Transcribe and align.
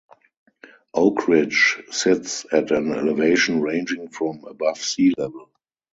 Oakridge 0.95 1.83
sits 1.93 2.47
at 2.51 2.71
an 2.71 2.91
elevation 2.91 3.61
ranging 3.61 4.09
from 4.09 4.43
above 4.45 4.79
sea 4.81 5.13
level. 5.15 5.51